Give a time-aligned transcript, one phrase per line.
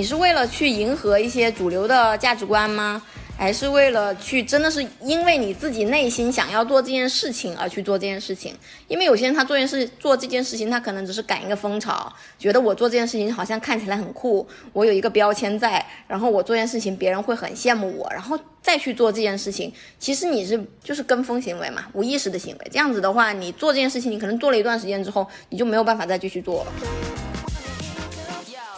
[0.00, 3.02] 你是为了去迎合一些主流的价值观吗？
[3.36, 8.54] 还是为了去真的是因为你自己内心想要做这件事情而去做这件事情？
[8.88, 19.70] 因为有些人他做件事做这件事情，他可能只是赶一个风潮，觉得我做这件事情好像看起来很酷，我有一个标签在，然后我做件事情别人会很羡慕我，然后再去做这件事情。
[19.98, 22.70] 其实你是就是跟风行为嘛，无意识的行为。
[22.72, 26.72] 这样子的话，你做这件事情，你可能做了一段时间之后，你就没有办法再继续做了。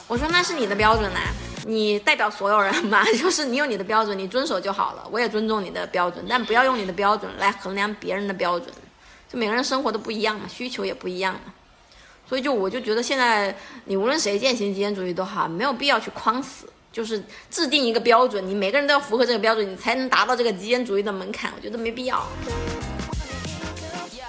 [0.09, 1.20] 我说那是你的标准呐。
[1.65, 3.05] 你代表所有人嘛？
[3.15, 5.09] 就是你有你的标准，你遵守就好了。
[5.12, 8.69] 我也尊重你的标准，但不要用你的标准来衡量别人的标准。
[9.33, 11.55] 就每个人生活都不一样嘛，需求也不一样嘛。
[12.28, 21.53] 所以就我就觉得现在你无论谁践行极简主义都好，没有必要去框死，就是制定一个标准，你每个人都要符合这个标准，你才能达到这个极简主义的门槛。
[21.56, 22.27] 我觉得没必要。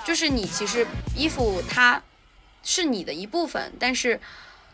[0.06, 0.86] 就是你其实
[1.18, 2.00] 衣服它
[2.62, 4.20] 是你的一部分，但是。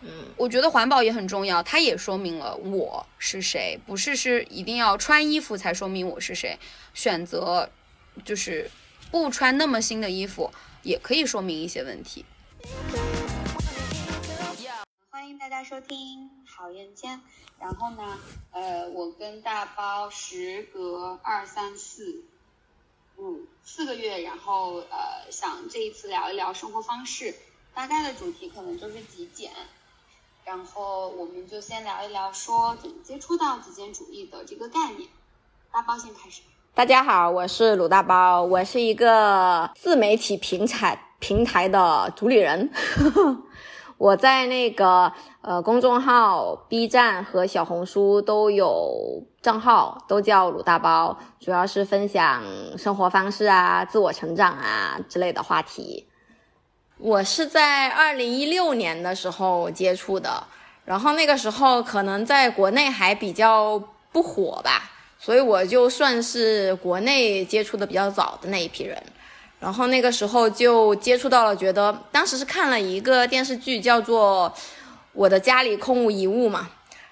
[0.02, 6.58] 嗯，我觉得环保也很重要，它也说明了我是谁，不是是一定要穿衣服才说明我是谁，
[6.94, 7.69] 选择
[8.23, 8.72] 就是
[9.11, 10.52] 不穿那么新的衣服
[10.83, 12.25] 也可以说明一些问题。
[15.09, 17.22] 欢迎大家收听好人间，
[17.59, 18.17] 然后呢，
[18.52, 22.23] 呃，我跟大包时隔二三四
[23.17, 27.36] 五四个月，然后呃想这一次聊一聊生活方式，
[27.73, 29.52] 大概的主题可能就是极简。
[30.50, 35.08] 然后我们就先聊一聊，说怎么接触到极简主义的这个概念。
[35.72, 36.42] 大包先开始。
[36.73, 42.72] 大家好，我是鲁大包，我是一个自媒体平台平台的主理人。
[44.00, 52.42] 我在那个呃公众号、B 站和小红书都有账号，都叫鲁大包，主要是分享
[52.75, 56.08] 生活方式啊、自我成长啊之类的话题。
[57.02, 60.43] 我是在二零一六年的时候接触的，
[60.83, 69.02] 然后那个时候可能在国内还比较不火吧，所以我就算是国内接触的比较早的那一批人。
[69.61, 74.54] 然后那个时候就接触到了，觉得当时是看了一个电视剧叫做
[75.14, 76.70] 《我的家里空无一物》嘛，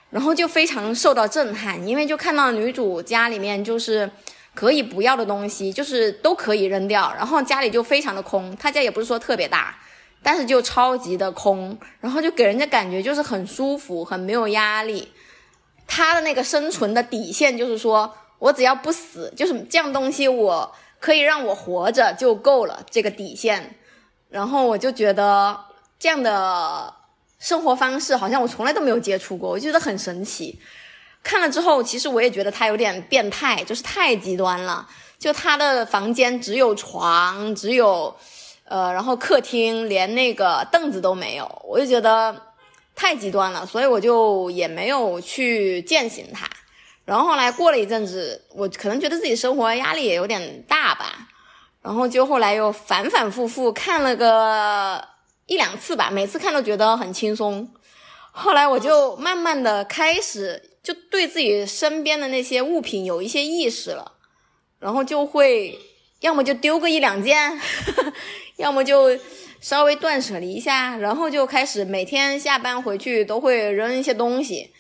[0.10, 4.12] 然后就非常受到震撼，因为就看到女主家里面就是。
[4.58, 8.58] 可以不要的东西，就是都可以扔掉，然后家里就非常的空。
[8.58, 9.78] 他家也不是说特别大，
[10.24, 15.14] 但是就超级的空，然后就给人家感觉就是很舒服，很没有压力。
[15.86, 23.76] 他的那个生存的底线就是说，我只要不死，就是这样东西，我可以让我活着就够了，这个底线。
[24.30, 25.56] 然后我就觉得
[26.00, 26.92] 这样的
[27.38, 30.60] 生活方式，好像我从来都没有接触过，我觉得很神奇。
[31.28, 34.88] 看了之后，其实我也觉得他有点变态，就是太极端了。
[35.20, 38.16] 就他的房间只有床，只有，
[38.64, 42.34] 呃，然后客厅连那个凳子都没有，我就觉得
[42.96, 46.48] 太极端了，所以我就也没有去践行他。
[47.04, 51.28] 然后后来过了一阵子，我可能觉得自己生活压力也有点大吧，
[51.82, 55.06] 然后就后来又反反复复看了个
[55.46, 57.70] 一两次吧，每次看都觉得很轻松。
[58.32, 60.77] 后来我就慢慢的开始。
[60.88, 64.14] 就对自己身边的那些物品有一些意识了，
[64.80, 65.78] 然后就会
[66.22, 67.60] 要么就丢个一两件，
[68.56, 69.20] 要么就
[69.60, 74.72] 稍微断舍离一下，然后就开始每天下班回去都会扔一些东西，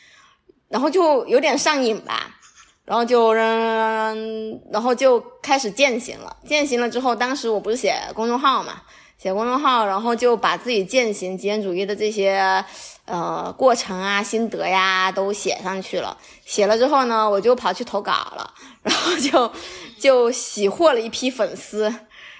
[0.69, 2.37] 然后就有点上瘾吧，
[2.85, 6.37] 然后就扔扔扔，然后就开始践行了。
[6.47, 8.81] 践行了之后，当时我不是写公众号嘛，
[9.17, 12.63] 写公众号，然后就把自己践行极简主义的这些。
[13.07, 16.17] 呃，过程啊，心得呀，都写上去了。
[16.45, 18.53] 写了之后呢，我就跑去投稿了，
[18.83, 19.49] 然后就
[19.97, 21.83] 就喜获了一批粉丝。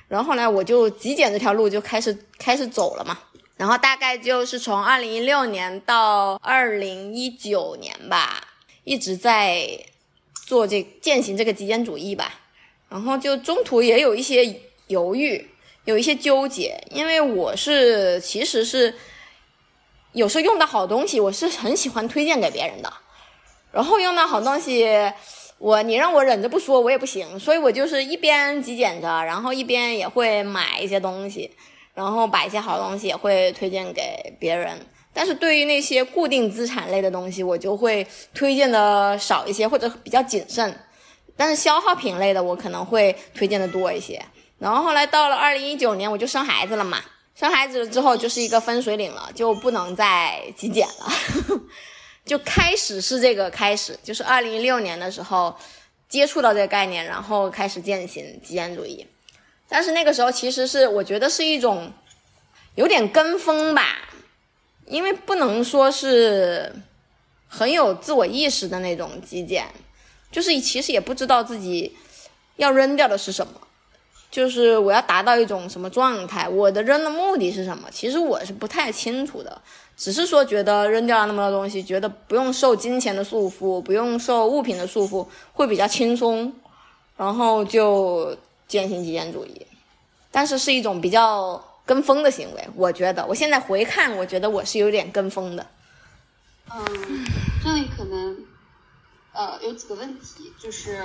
[0.10, 3.18] 然后后来我就极简这条路就开始开始走了嘛。
[3.56, 8.46] 然后大概就是从二零一六年到二零一九年吧，
[8.84, 9.66] 一直在
[10.46, 12.34] 做这践行这个极简主义吧。
[12.90, 15.50] 然后就中途也有一些犹豫，
[15.86, 18.94] 有一些纠结，因为我是其实是。
[20.14, 22.92] 有时候用到好东西，我是很喜欢推荐给别人的。
[23.72, 24.88] 然后用到好东西，
[25.60, 27.40] 我你让我忍着不说，我也不行。
[27.40, 31.52] 所以我就是一边极简着，然后一边也会买一些东西，
[31.94, 34.80] 然后把一些好东西也会推荐给别人。
[35.14, 40.76] 但是对于那些固定资产类的东西，我就会推荐的少一些，或者比较谨慎。
[41.36, 44.20] 但是消耗品类的，我可能会推荐的多一些。
[44.58, 47.00] 然后后来到了二零一九年，我就生孩子了嘛。
[47.38, 51.12] 生孩子了之后就是一个分水岭了，就不能再极简了，
[52.26, 55.56] 就开始是这个开始，就是二零一六年的时候
[56.10, 59.06] 接触到这个概念，然后开始践行极简主义。
[59.70, 61.94] 但是那个时候其实是我觉得是一种
[62.74, 64.10] 有点跟风吧，
[64.88, 66.74] 因为不能说是
[67.48, 69.68] 很有自我意识的那种极简，
[70.32, 71.96] 就是其实也不知道自己
[72.56, 73.67] 要扔掉的是什么，
[74.30, 77.88] 就是我要达到一种什么状态，我的扔的目的是什么？
[77.92, 79.62] 其实我是不太清楚的，
[79.96, 86.54] 只是说觉得扔掉了那么多东西，觉得不用受金钱的束缚，不用受物品的束缚，会比较轻松，
[87.16, 88.38] 然后就
[88.68, 89.66] 践行极简主义，
[90.30, 95.66] 但是是一种比较跟风的行为，我觉得我现在回看，我觉得我是有点跟风的。
[96.70, 96.86] 嗯，
[97.64, 98.38] 这里可能
[99.32, 101.02] 呃有几个问题，就是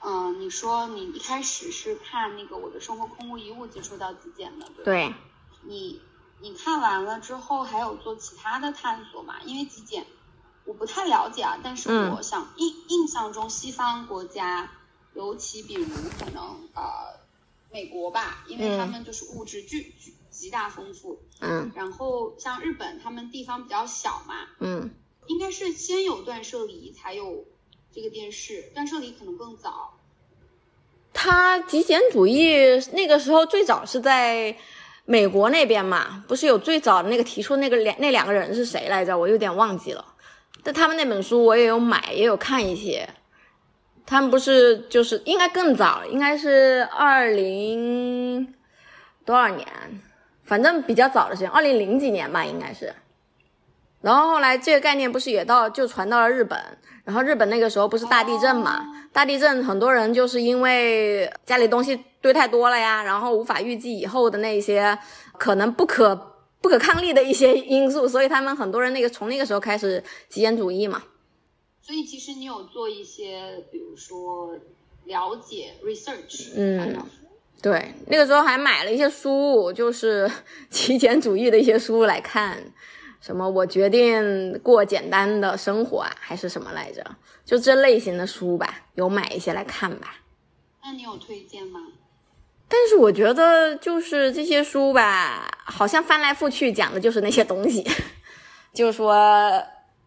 [0.00, 4.84] 嗯，你说你一开始是看那个《我的生活空无一物》接触到极简的，对？
[4.84, 5.14] 对，
[5.62, 6.00] 你
[6.40, 9.36] 你看完了之后还有做其他的探索吗？
[9.44, 10.06] 因为极简
[10.64, 14.70] 我不太了解啊，但是嗯我想印印象中西方国家，
[15.14, 15.86] 尤其比如
[16.18, 17.18] 可能呃
[17.72, 24.94] 美国吧，因为他嗯们就是物质巨巨极大丰富，嗯然后像日本他们地方比较小嘛，嗯。
[25.28, 27.46] 应该是先有断舍离才有
[27.96, 29.94] 这个电视，断舍离可能更早。
[31.14, 32.54] 他极简主义
[32.92, 34.54] 那个时候最早是在
[35.06, 39.16] 美国那边嘛，不是有最早的那个提出那个两那两个人是谁来着？
[39.16, 40.04] 我有点忘记了。
[40.62, 43.08] 但他们那本书我也有买，也有看一些。
[44.04, 48.54] 他们不是就是应该更早，应该是二零
[49.24, 49.66] 多少年，
[50.44, 52.94] 反正比较早的时间，二零零几年吧，应该是。
[54.06, 56.56] 然后后来这个概念不是也到就传到了日本，
[57.02, 64.96] 然后日本那个时候不是大地震嘛，大地震很多人就是因为家里东西堆太多了呀，然后无法预计以后的那些
[65.36, 66.14] 可能不可
[66.60, 71.02] 不可抗力的一些因素，所以他们很多人那个从那个时候开始极简主义嘛。
[71.82, 74.54] 所以其实你有做一些，比如说
[75.06, 76.96] 了解 research，嗯
[77.60, 80.30] 对，那个时候还买了一些书，就是
[80.70, 82.62] 极简主义的一些书来看，
[83.20, 87.04] 什么我决定过简单的生活啊，还是什么来着？
[87.44, 90.16] 就这类型的书吧，有买一些来看吧。
[90.82, 91.80] 那你有推荐吗？
[92.68, 97.86] 但是我觉得就是这些书吧，好像翻来覆去讲的就是那些东西，
[98.74, 99.62] 就是说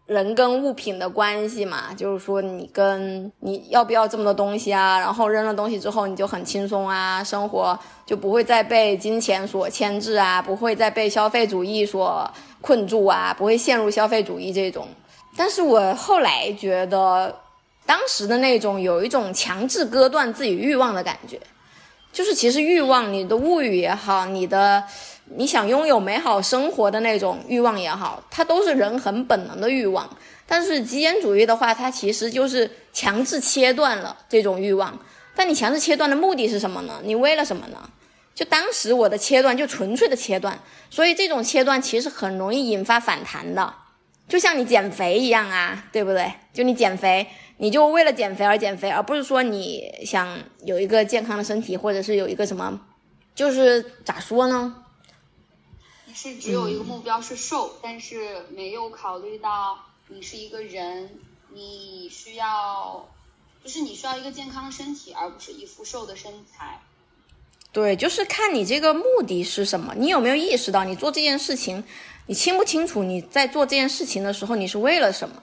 [0.06, 12.30] 人跟物品的关系嘛，就是说你跟你要不要这么多东西啊，然后扔了东西之后你就很轻松啊，生活就不会再被金钱所牵制啊，不会再被消费主义所
[12.62, 14.88] 困住啊，不会陷入消费主义这种。
[15.38, 17.40] 但是我后来觉得，
[17.86, 21.40] 当时的那种有一种强制割断自己欲望的感觉。
[22.12, 24.84] 就是其实欲望，你的物欲也好，你的
[25.36, 30.10] 你想拥有美好生活的那种欲望也好，它都是人很本能的欲望。
[30.48, 34.98] 但是极简主义的话，它其实就是强制切断了这种欲望。
[35.36, 37.00] 但你强制切断的目的是什么呢？
[37.04, 37.78] 你为了什么呢？
[38.40, 40.58] 就当时我的切断就纯粹的切断，
[40.90, 43.74] 所以这种切断其实很容易引发反弹的，
[44.30, 46.32] 就像你减肥一样啊，对不对？
[46.54, 47.28] 就你减肥，
[47.58, 52.80] 你就为了减肥而减肥，而不是说你想有一个健康的身体，或者是有一个什么，
[53.36, 54.86] 就是咋说呢？
[56.06, 59.78] 你是只有一个目标是瘦，但是没有考虑到
[60.08, 61.10] 你是一个人，
[61.50, 63.06] 你需要，
[63.62, 66.80] 就是你需要一个健康的身体，而不是一副瘦的身材。
[67.72, 71.84] 对，就是看你这个目的是什么，你有没有意识到你做这件事情，
[72.26, 75.36] 你清不清楚你在做这件事情的时候你是为了什么？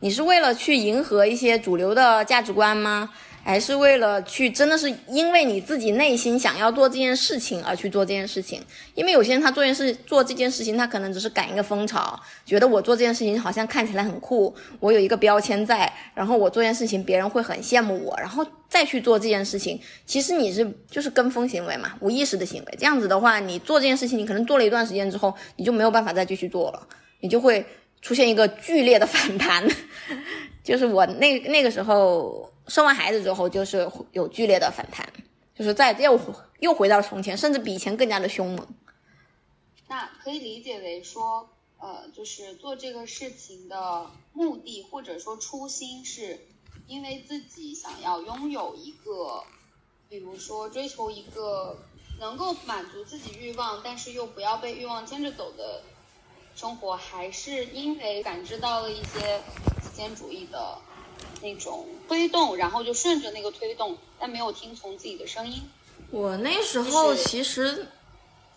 [0.00, 3.10] 你是为了去迎合一些主流的价值观吗？
[3.44, 8.60] 还是为了去真的是因为你自己内心想要做这件事情而去做这件事情？
[8.94, 19.80] 因为有些人他做件事做这件事情，他可能只是赶一个风潮，觉得我做这件事情好像看起来很酷，我有一个标签在，然后我做件事情别人会很羡慕我，然后再去做这件事情。
[20.06, 22.74] 其实你是就是跟风行为嘛，无意识的行为。
[22.78, 26.86] 这样子的话，你做这件事情，你可能做了一段时间之后，你就没有办法再继续做了，
[27.20, 27.66] 你就会
[28.00, 29.66] 出现一个剧烈的反弹。
[30.62, 35.12] 就是我那那个时候生完孩子之后，就是有剧烈的反弹，
[35.54, 36.18] 就是再又
[36.60, 38.66] 又回到从前，甚至比以前更加的凶猛。
[39.88, 46.46] 那可以理解为说，呃，就是做这个事情的目的或者说初心，是
[46.86, 49.42] 因为自己想要拥有一个，
[50.08, 51.78] 比如说追求一个
[52.20, 55.82] 能够满足自己欲望，但是又不要被欲望牵着走的
[56.54, 59.40] 生活，还是因为感知到了一些
[59.82, 60.78] 极简主义的
[61.42, 65.62] 那种推动，然后就顺着那个推动，但没有听从自己的声音。
[66.10, 67.88] 我那时候其实，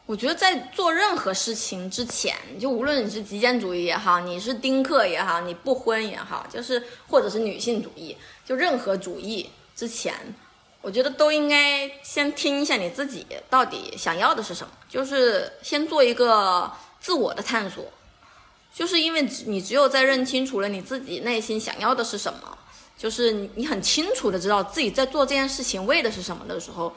[0.05, 8.15] 我觉得在做任何事情之前，就无论你是极简主义也好，你是丁克也好，你不婚也好，就是或者是女性主义，
[8.45, 10.13] 就任何主义之前，
[10.81, 17.85] 我觉得都应该先听一下你自己到底想要的是什么，就是先做一个自我的探索。
[18.73, 22.54] 就是因为你只有在认清楚了你自己内心想要的是什么，
[22.97, 26.93] 就是你你很清楚的知道自己在做这件事情为的是什么的时候，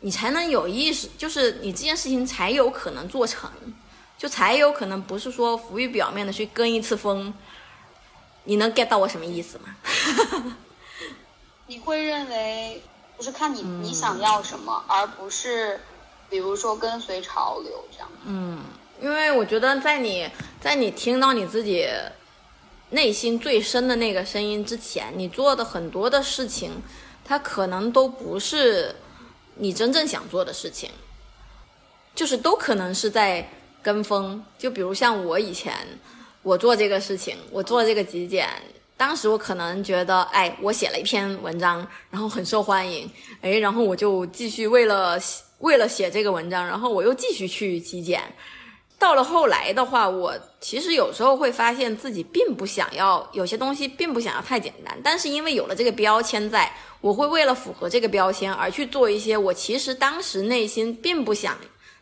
[0.00, 3.50] 你才能有意识，就是你这件事情才有可能做成，
[4.16, 7.32] 就才有可能不是说浮于表面的去跟一次风。
[8.46, 9.74] 你能 get 到我什么意思吗？
[11.66, 12.82] 你会认为
[13.16, 15.80] 不是看你你想要什么，而不是
[16.28, 18.08] 比如说跟随潮流这样。
[18.26, 18.62] 嗯，
[19.00, 20.28] 因为我觉得在你
[20.60, 21.88] 在你听到你自己
[22.90, 26.70] 内心最深的那个声音之前，你做的很多的事情，
[27.24, 28.94] 它可能都不是
[29.56, 30.90] 你真正想做的事情，
[32.14, 33.48] 就是都可能是在
[33.82, 34.44] 跟风。
[34.58, 35.74] 就比如像我以前。
[36.44, 38.46] 我做这个事情，我做这个极简，
[38.98, 43.10] 当时我可能觉得，哎，我写了一篇文章，然后很受欢迎，
[43.40, 45.18] 哎，然后我就继续为了
[45.60, 48.20] 为了写这个文章，然后我又继续去极简。
[49.04, 61.54] 到了后来的话，我其实有时候会发现自己并不想要有些东西，并不想要太简单，但是因为有了这个标签，在我会为了符合这个标签而去做一些我其实当时内心并不想。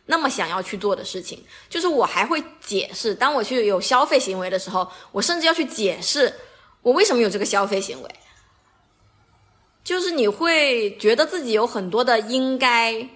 [0.05, 3.13] 那么想要去做的事情，就是我还会解释。
[3.13, 6.33] 当我去有消费行为的时候，我甚至要去解释
[6.81, 8.09] 我为什么有这个消费行为。
[9.83, 13.09] 就是你会觉得自己有很多的应该，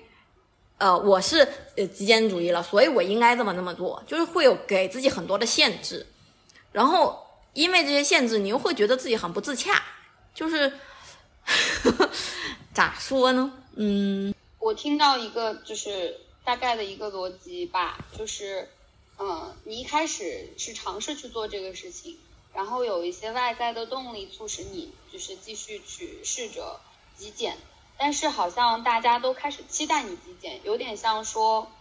[0.77, 6.05] 呃，我是呃极简主义了，所以我应该这么那么做，就是会有给自己很多的限制。
[6.71, 9.83] 然后因为这些限制，你又会觉得自己很不自洽。
[10.33, 10.69] 就是
[11.45, 12.09] 呵呵
[12.73, 13.51] 咋说呢？
[13.75, 16.19] 嗯，我听到一个就是。
[16.47, 18.69] 大概的一个逻辑吧，就是，
[19.19, 22.17] 嗯，你一开始是尝试去做这个事情，
[22.53, 26.79] 然后有一些外在的动力促使你就是继续去试着
[27.17, 27.57] 极简，
[27.99, 31.71] 但是好像大家都开始期待你极简，有点像说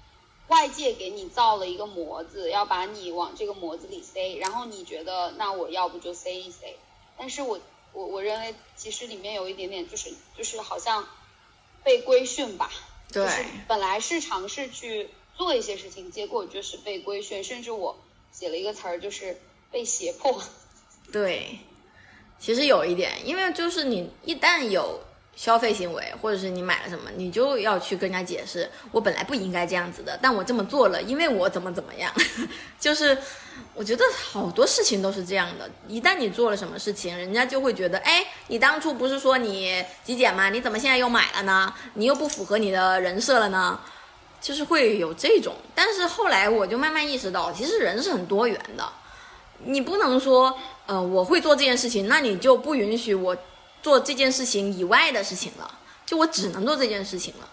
[0.48, 6.74] 外界给你造了一个模子，要把你往这个模子里塞，然后你觉得那我要不就塞一塞，
[7.18, 7.60] 但是我
[7.92, 11.06] 我我认为其实里面有一点点就是就是好像
[11.84, 12.70] 被规训吧。
[13.12, 13.28] 对，
[13.68, 17.96] 本来是尝试去做一些事情，结果就是被规训，甚至我
[18.32, 19.38] 写了一个词儿，就是
[19.70, 20.42] 被胁迫。
[21.12, 21.58] 对，
[22.38, 24.98] 其实有一点，因为就是你一旦有。
[25.36, 32.10] 消费行为，或者是你买了什么，你就要去跟人家解释，我本来不应该这样子的，但我这么做了，因为我怎么怎么样，
[32.80, 33.16] 就是
[33.74, 34.02] 我觉得
[34.32, 35.70] 好多事情都是这样的。
[35.86, 40.48] 一旦你做了什么事情，人家就会觉得，哎，你当初不是说你极简吗？
[40.48, 41.70] 你怎么现在又买了呢？
[41.94, 43.78] 你又不符合你的人设了呢？
[44.40, 45.54] 就是会有这种。
[45.74, 48.90] 但是后来我就慢慢意识到，其实人是很多元的，
[49.64, 53.36] 你不能说，呃，我会做这件事情，那你就不允许我。
[53.86, 57.48] 做这件事情以外的事情了，就我只能做这件事情了。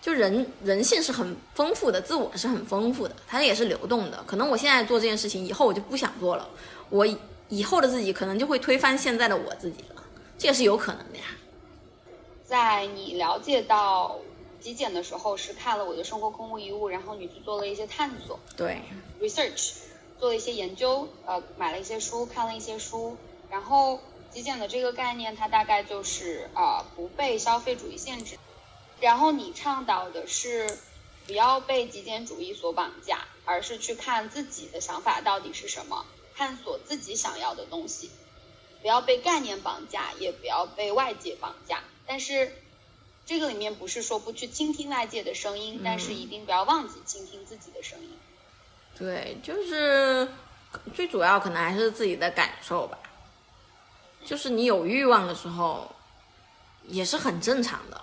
[0.00, 4.20] 就人人性是很丰富的，自我是很丰富的，它也是流动的。
[4.26, 6.50] 可能我现在做这件事情，以后我就不想做了，
[6.88, 7.06] 我
[7.48, 10.02] 以后的自己可能就会推翻现在的我自己了，
[10.36, 11.24] 这也是有可能的呀。
[12.44, 14.18] 在你了解到
[14.60, 18.82] 极简的时候，是看了我的生活空无一物，然后你去做了一些探索，对
[19.20, 19.74] ，research，
[20.18, 23.16] 做了一些研究，呃，买了一些书，看了一些书，
[23.48, 24.00] 然后。
[24.32, 28.38] 极简的这个概念，它大概就是啊，不被消费主义限制。
[29.00, 30.78] 然后你倡导的是
[31.26, 36.04] 不要被极简主义所绑架，而是去看自己的想法到底是什么，
[36.36, 38.10] 探索自己想要的东西。
[38.82, 41.82] 不要被概念绑架，也不要被外界绑架。
[42.06, 42.52] 但是
[43.26, 48.18] 这个里面不是说不去倾听外界的声音，但是一定不要忘记倾听自己的声音。
[48.96, 50.28] 对，就是
[50.94, 52.98] 最主要可能还是自己的感受吧。
[54.24, 55.90] 就是你有欲望的时候，
[56.86, 58.00] 也是很正常的，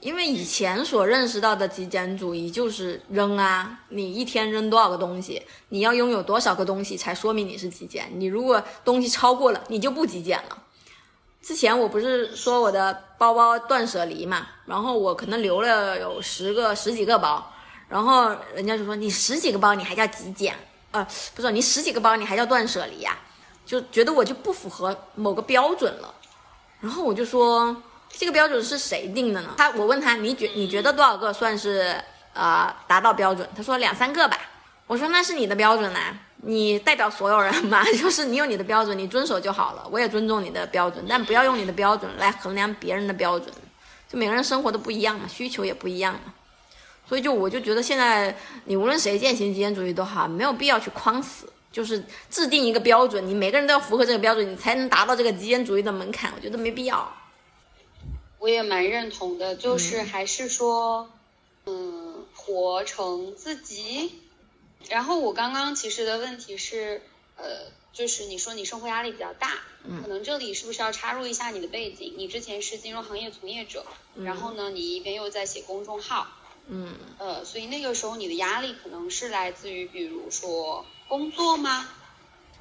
[0.00, 8.10] 因为以前所认识到的极简主义就是扔啊，你一天扔多少个东西，你要拥有多少个东西才说明你是极简。
[8.14, 10.58] 你如果东西超过了，你就不极简了。
[11.40, 17.52] 之前我不是说我的包包断舍离嘛，然后我可能留了有十个十几个包，
[17.88, 20.54] 然后人家就说你十几个包你还叫极简？
[20.92, 23.18] 呃，不是，你十几个包你还叫断舍离呀？
[23.64, 26.14] 就觉得我就不符合某个标准了，
[26.80, 27.76] 然后我就说
[28.08, 29.54] 这个标准是谁定的呢？
[29.56, 31.96] 他我问他你觉你觉得多少个算是
[32.34, 33.48] 呃达到标准？
[33.56, 34.38] 他说两三个吧。
[34.88, 39.88] 我说那是你的标准呐，你代表所有人嘛， 就是你有你的标准，你遵守就好了。
[39.90, 43.50] 我也尊重你的标准，但不要用你的标准来衡量别人的标准。
[44.10, 46.34] 就每个人生活都不一样嘛，需求也不一样嘛，
[47.08, 51.50] 所以就我就觉得现在你无论谁践行极简主义都好，没有必要去框死。
[51.72, 56.32] 就是制定一个标准，你每个人都要符合这个标准，你才能达到这个极简主义的门槛。
[56.36, 57.12] 我觉得没必要。
[58.38, 61.10] 我也蛮认同的，就是还是说，
[61.64, 64.12] 嗯，活成自己。
[64.88, 67.02] 然后我刚刚其实的问题是，
[67.36, 69.52] 呃，就是你说你生活压力比较大，
[70.02, 72.14] 可能这里是不是要插入一下你的背景？
[72.16, 73.86] 你之前是金融行业从业者，
[74.16, 76.26] 然后呢，你一边又在写公众号，
[76.66, 81.86] 嗯，呃，所以那个时候你的压力可能是来自于，比如说工作吗？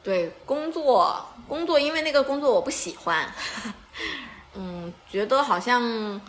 [0.03, 3.34] 对，工作，工作，因为那个工作我不喜欢，
[4.55, 6.20] 嗯，觉得好像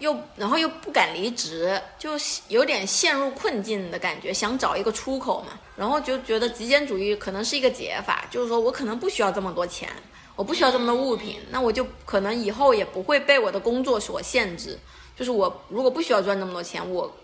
[0.00, 2.10] 又，然后又不敢离职，就
[2.48, 9.88] 有点陷入困境的感觉，想找一个出口嘛，然后就觉得极简主义可能是一个解法，就是说我可能不需要这么多钱，
[10.34, 14.76] 我不需要这么多物品，那我就可能以后也不会被我的工作所限制，
[15.16, 17.16] 就是我如果不需要赚那么多钱，我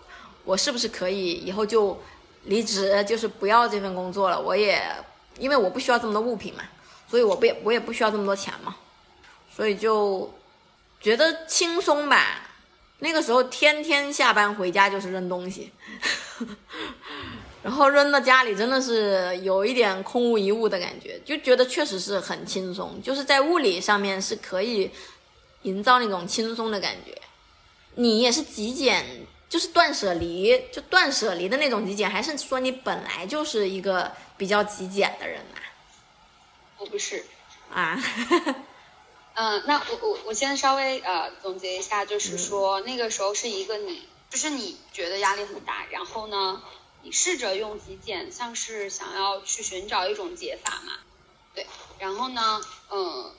[0.45, 1.99] 我是不是可以以后就
[2.47, 4.83] 离职，就是不要这份工作了，我也。
[5.39, 6.63] 因为我不需要这么多物品嘛，
[7.07, 8.75] 所以我不也我也不需要这么多钱嘛，
[9.55, 10.33] 所以就
[10.99, 12.49] 觉得轻松吧。
[12.97, 15.71] 那个时候天天下班回家就是扔东西，
[17.61, 24.89] 然后扔到家里真的是有一点空无一物的感觉，就觉得确实是很轻松，就是在物理上面是可以
[25.61, 27.15] 营造那种轻松的感觉。
[27.93, 29.05] 你也是极简，
[29.49, 34.11] 就是断舍离，就断舍离的那种极简，还是说你本来就是一个？
[34.37, 35.57] 比较极简的人呐，
[36.77, 37.25] 我不是。
[37.73, 37.99] 啊，
[39.33, 46.61] 嗯，那我我我先稍微呃总结一下，就是说那个时候是一个你，就是你觉得压力很大，然后呢，
[47.01, 50.93] 你试着用极简，像是想要去寻找一种解法嘛，
[51.55, 51.65] 对，
[51.97, 52.61] 然后呢，
[52.91, 53.31] 嗯，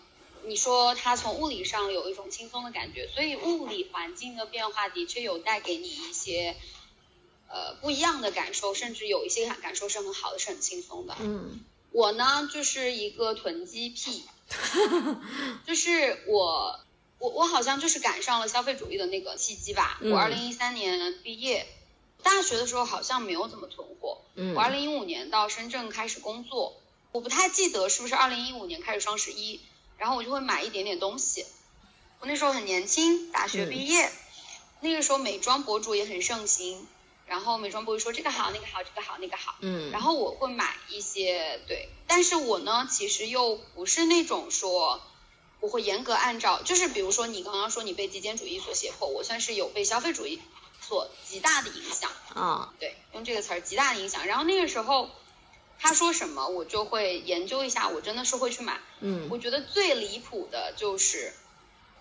[0.47, 6.57] 你说它从物理上有一种轻松的感觉，所以物理环境的变化的确有带给你一些。
[7.51, 11.17] 呃，不一样的感受，甚至有一些感感受是很好的，是很轻松的。
[11.19, 14.23] 嗯，我呢就是一个囤积癖，
[15.67, 16.79] 就是我
[17.19, 19.99] 我我好像就是赶上了消费主义的那个契机吧。
[20.03, 21.67] 我二零一三年毕业，
[22.23, 24.21] 大学的时候好像没有怎么囤货。
[24.35, 26.77] 嗯，我二零一五年到深圳开始工作，
[27.13, 29.59] 我不太记得是不是二零一五年开始双十一，
[29.99, 31.45] 然后我就会买一点点东西。
[32.21, 34.11] 我那时候很年轻，大学毕业，
[34.81, 36.87] 那个时候美妆博主也很盛行。
[37.27, 45.03] 然后美妆博主说这个好那个好这个好那个好，嗯，然后我会买一些对，但是我呢其实又不是那种说
[45.61, 50.41] 我会严格按照，就是比如说你刚刚说你被极简主义所胁迫，我算是有被消费主义
[50.81, 54.25] 所极大的影响啊，对，用这个词儿极大的影响。
[54.27, 55.11] 然后那个时候
[55.79, 61.33] 他说什么我就会研究一下，我真的是会去买，嗯，我觉得最离谱的就是。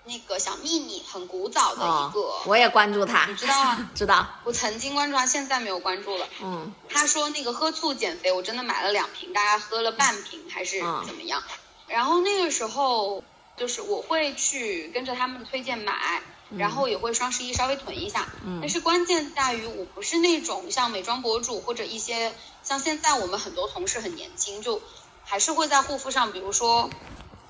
[0.09, 3.89] 那个小秘密很古早的一个，我也关注他，你知道吗？
[3.93, 4.25] 知道。
[4.45, 6.25] 我曾经关注他，现在没有关注了。
[6.41, 6.73] 嗯。
[6.87, 11.43] 他说那个喝醋减肥，我真的买了两瓶，大概喝了半瓶还是怎么样？
[11.87, 13.21] 然后那个时候
[13.57, 16.21] 就是我会去跟着他们的推荐买，
[16.55, 18.27] 然后也会双十一稍微囤一下。
[18.45, 18.60] 嗯。
[18.62, 22.33] 但是关键在于我不是那种像美妆博主或者一些
[22.63, 24.81] 像现在我们很多同事很年轻，就
[25.23, 26.89] 还是会在护肤上，比如说。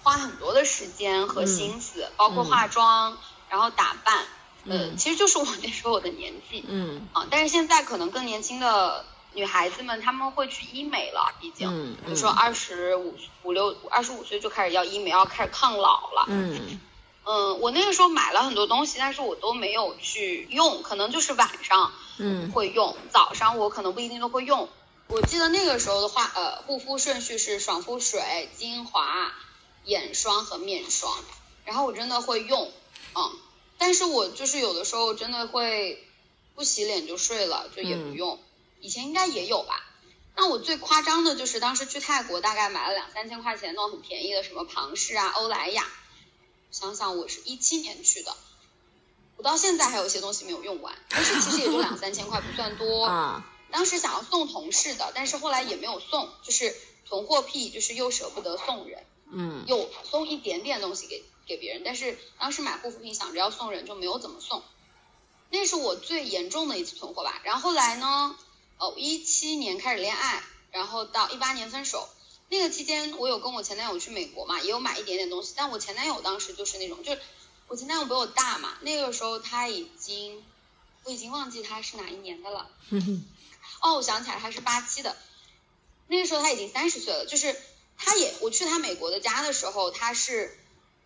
[0.04, 3.18] 花很多的时间和心思，包括化妆，
[3.50, 4.26] 然后打扮，
[4.64, 16.80] 嗯，其实就是我那时候我的年纪，嗯，啊，但是现在可能更年轻的女孩子们，她们会去医美了，已经，比如说二十五五六二十五岁就开始要医美，要开始抗老了，嗯，
[17.28, 24.70] 嗯，我那个时候买了很多东西，但是我都没有去用，可能就是晚上，嗯，会用，早上我可能不一定都会用。
[25.08, 29.34] 我记得那个时候的话，呃，护肤顺序是爽肤水、精华。
[29.86, 31.18] 眼霜和面霜，
[31.64, 32.74] 然后我真的会用，
[33.16, 33.32] 嗯，
[33.78, 36.06] 但是我就是有的时候真的会
[36.56, 38.38] 不洗脸就睡了，就也不用。
[38.82, 39.82] 以前应该也有吧。
[40.36, 45.86] 那我最夸张的就是当时去泰国，大概买了两三千块钱那种很便宜的什么庞氏啊、欧莱雅。
[46.72, 48.36] 想想我是一七年去的，
[49.38, 53.06] 我到现在还有一些东西没有用完，但是其实也就两三千块，不算多。
[53.06, 53.54] 啊。
[53.70, 56.76] 当时想要送同事的，但是后来也没有送，就是
[57.06, 59.06] 囤货癖，就是又舍不得送人。
[59.30, 64.64] 嗯，有送一点点东西给给别人，但是当时买护肤品想着要送人，就没有怎么送。
[65.50, 67.42] 那是我最严重的一次囤货吧。
[67.44, 68.36] 然后后来呢，
[68.78, 72.08] 哦，一七年开始恋爱，然后到一八年分手。
[72.50, 75.54] 那个期间，我有跟我前男友去美国嘛，也有买一点点东西。
[75.56, 77.22] 但我前男友当时就是那种，就是
[77.68, 80.44] 我前男友比我大嘛，那个时候他已经，
[81.04, 82.70] 我已经忘记他是哪一年的了。
[83.82, 85.16] 哦，我想起来他是八七的，
[86.08, 87.56] 那个时候他已经三十岁了，就是。
[88.00, 90.56] 他也，我去他美国的家的时候，他是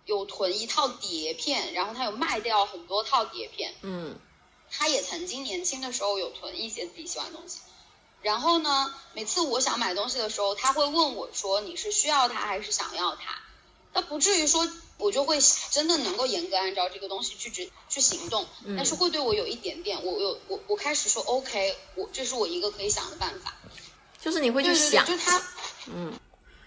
[0.06, 3.74] 有囤一套碟片，然后他有卖掉很多套碟片。
[3.82, 4.20] 嗯，
[4.70, 7.60] 他也曾经年轻的时候有囤一些自己喜欢的东西。
[8.22, 13.36] 然后呢，每次我想买东西的时候，他会问我说：“你是需要它还是想要它？”
[13.94, 15.38] 那不至于说我就会
[15.70, 18.46] 真的能够严格按照这个东西去执去行动，
[18.78, 23.54] 但是会对我有一点点，我有我我开始说 OK，我这是我一个可以想的办法。
[24.20, 25.42] 就是你会去对对想对，，就他
[25.88, 26.14] 嗯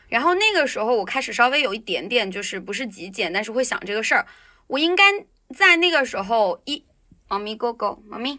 [0.08, 4.26] 然后那个时候我开始稍微有一点点，就是不是极简，但是会想这个事儿，
[4.66, 5.04] 我应该
[5.56, 6.84] 在那个时候一，
[7.28, 8.38] 猫咪 go go 猫咪，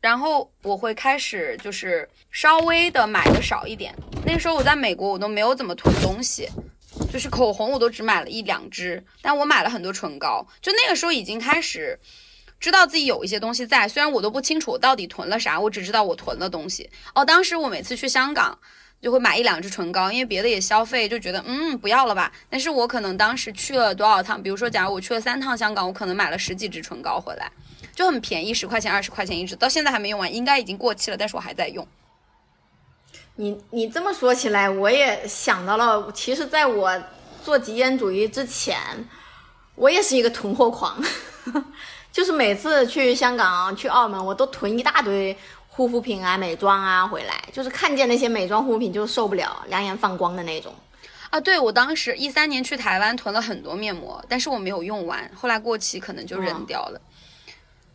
[0.00, 3.94] 然后我会开始就是稍微的买的少一点。
[4.24, 6.48] 那个时候我在美国，我都没有怎么囤东西，
[7.12, 10.46] 就是口红我都只买了一两支，但我买了很多唇膏。
[10.60, 11.98] 就那个时候已经开始
[12.58, 16.90] 知道自己有一些东西在，虽然我都不清楚我到底囤了啥，我只知道我囤了东西。
[17.14, 18.58] 哦，当时我每次去香港。
[19.02, 22.30] 就会买一两支唇膏，因为别的也消费，就觉得嗯不要了吧。
[22.50, 27.50] 但是我可能当时去了多少趟，比如说假如我去了三趟香港，我可能买了十几支唇膏回来，
[28.00, 31.86] 就很便宜，十块钱二十块钱一支，到现在还没用完，应该已经过期了，但是我还在用。
[33.34, 36.98] 你你这么说起来，我也想到了，其实在我
[37.44, 38.78] 做极简主义之前，
[39.74, 40.98] 我也是一个囤货狂，
[42.10, 45.36] 就是每次去香港、去澳门，我都囤一大堆
[45.68, 50.74] 护肤品啊、美妆啊回来，就是看见那些美妆护肤品就受不了，两眼放光的那种。
[51.28, 57.00] 啊，对我当时一三年去台湾囤了很多面膜，但是我没有用完，后来过期可能就扔掉了。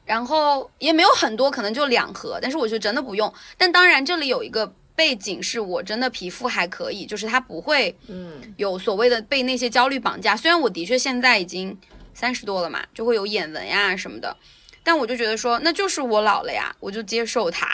[0.05, 3.33] 然后也没有很多，可能就两盒，但是我就真的不用。
[3.57, 10.37] 但当然这里有一个背景是我真的皮肤还可以，就是它不会嗯，有所谓的被那些焦虑绑架。
[10.37, 11.77] 虽然我的确现在已经
[12.13, 14.37] 三十多了嘛，就会有眼纹呀什么的，
[14.83, 17.67] 但我就觉得说那就是我老了呀，我就接受它。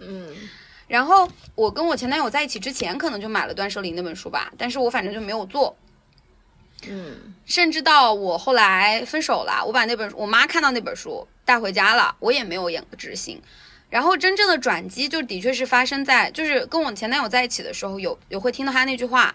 [0.00, 0.34] 嗯，
[0.88, 5.76] 然后我跟我前男友在一起之前，可能就买了断舍离那本书吧，但是我反正就没有做。
[6.88, 13.40] 嗯，甚至到我后来分手了，我把那本我妈看到那本书带回家了，我也没有演执行。
[13.90, 19.34] 然后真正的转机就的确是发生在就是跟我前男友在一起的时候，有有会听到他那句话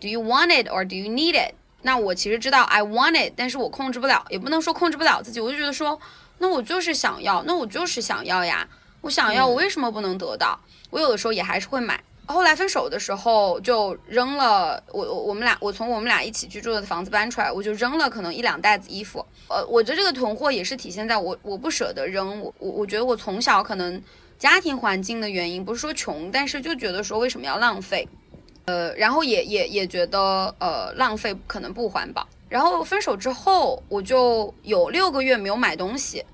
[0.00, 1.54] ，Do you want it or do you need it？
[1.82, 5.98] 那我其实知道 I want it，但是我控制不了，也不能说控制不了自己，我就觉得说，
[6.38, 8.68] 那我就是想要，那我就是想要呀，
[9.00, 10.60] 我想要，我为什么不能得到？
[10.90, 12.02] 我有的时候也还是会买。
[12.26, 19.24] 后来分手的时候就扔了我我我们俩我从我们俩一起居住的房子搬出来，我就扔了可能一两袋子衣服。
[19.48, 24.02] 呃，我觉得这个囤货也是体现在我我不舍得扔，我我我觉得我从小可能
[24.38, 28.08] 家庭环境的原因，不是说穷，但是就觉得说为什么要浪费，
[28.64, 32.26] 呃，然后也也也觉得呃浪费可能不环保。
[32.48, 36.24] 然后分手之后，我就有六个月没有买东西，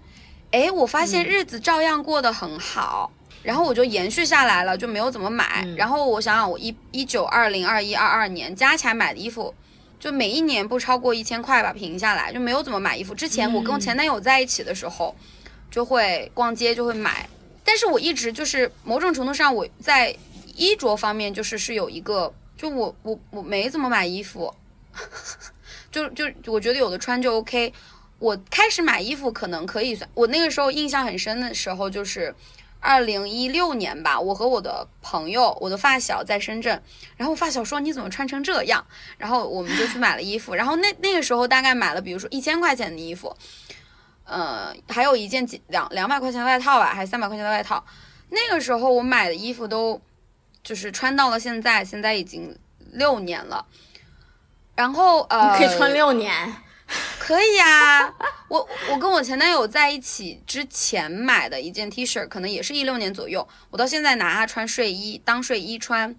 [0.51, 3.11] 哎，我发现日子照样过得很好。
[3.43, 5.67] 然后我就延续下来了，就没有怎么买。
[5.77, 9.53] 然后我想想，我一一九二零二一二二年加起来买的衣服，
[9.99, 13.13] 就每一年不超过一千块吧，平下来就没有怎么买衣服。
[13.15, 15.15] 之前我跟我前男友在一起的时候，
[15.71, 17.29] 就会逛街就会买，
[17.65, 20.17] 但是我一直就是某种程度上我在
[20.55, 24.55] 衣着方面就是是有一个，就我我我没怎么买衣服，
[25.91, 27.73] 就就我觉得有的穿就 OK。
[28.21, 32.33] 我开始买衣服可能可以算，我那个时候印象很深的时候就是。
[32.83, 36.83] 二零一六年吧，我和我的朋友，我的发小在深圳，
[37.16, 38.85] 然后我发小说你怎么穿成这样，
[39.18, 43.35] 然后我们就去买了衣服，然后那那个时候大概买了，比如说一千块钱的衣服，
[44.25, 47.85] 呃，还有一件几两两百块钱的外套吧，还三百块钱的外套，
[48.31, 50.03] 那个时候我买的衣服都
[50.64, 52.59] 就是穿到了现在，现在已经
[52.90, 53.64] 六年了，
[54.75, 56.53] 然后呃，可以穿六年。
[57.25, 58.13] 可以啊，
[58.51, 66.17] 我我跟我前男友在一起之前买的一件 T 恤，可能也是一六年左右，我到现在拿它穿睡衣当睡衣穿，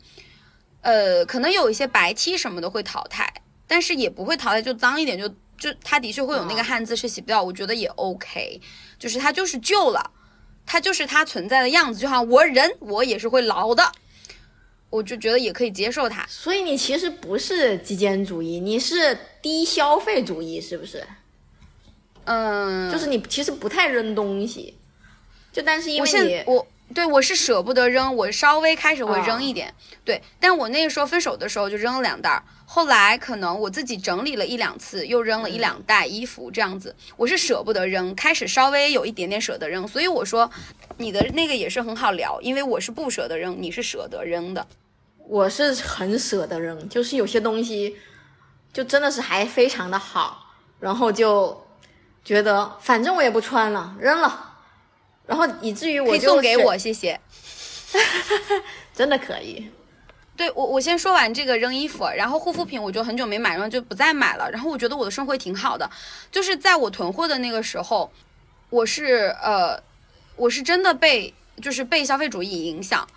[0.80, 3.34] 呃，可能有一些白 T 什么的会淘汰，
[3.68, 8.62] 但是也不会淘汰，就脏一点就就它的确会有那个汗渍是洗不掉，我觉得也 OK，
[8.98, 10.12] 就是它就是旧了，
[10.66, 13.92] 它就是它存在的样子，就好像我人我也是会老的。
[14.93, 21.03] 我就觉得也可以接受它，所以你其实不是极简主义，你是低消费主义，是不是？
[22.25, 24.77] 嗯，就是你其实不太扔东西，
[25.51, 29.73] 就但是因为你现我对我是舍不得扔，我稍微开始会扔哦一点，
[30.06, 40.51] 对，但我那个时候分手的时候就扔了两袋儿，后来可能我自己整理了一两次，又扔了一两袋衣服，这样子，我是舍不得扔，开始稍微有一点点舍得扔，所以我说
[40.97, 44.65] 你的那个也是很好聊，因为我是不舍得扔，你是舍得扔的，
[45.28, 47.96] 我是很舍得扔，就是有些东西
[48.72, 51.66] 就真的是还非常的好，然后就
[52.24, 54.54] 觉得反正我也不穿了，扔了，
[55.26, 57.20] 然后以至于我就送给我，谢谢。
[58.94, 59.70] 真的可以。
[60.36, 64.50] 对我，我先说完这个扔衣服，然后护肤品我就很久没买，然后就不再买了。
[64.50, 65.90] 然后我觉得我的生活挺好的，
[66.32, 68.12] 就是在我囤货的那个时候，
[68.72, 69.80] 我是呃，
[70.36, 71.32] 我是真的被
[71.62, 73.08] 就是被消费主义影响，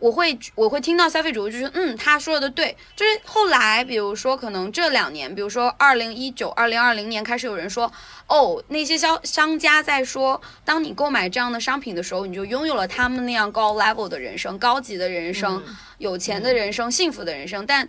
[0.00, 7.92] 我会我会听到消费者就是嗯他说的对，就是后来比如说可能这两年，比如说二零一九、二零二零年开始有人说，
[8.26, 15.62] 哦那些销商家在说，当你购买这样的商品的时候，你就拥有了他们那样高 level 的人生、高级的人生、
[15.98, 17.88] 有钱的人生、幸福的人生，但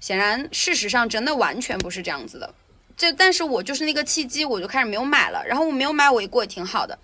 [0.00, 2.54] 显然事实上真的完全不是这样子的。
[2.94, 6.98] 这但是我就是那个契机，我就开始没有买了，然后我没有买，我也过得挺好的。